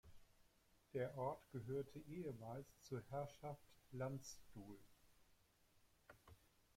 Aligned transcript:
Der 0.95 1.15
Ort 1.15 1.47
gehörte 1.51 1.99
ehemals 2.07 2.65
zur 2.81 3.03
Herrschaft 3.11 3.61
Landstuhl. 3.91 4.79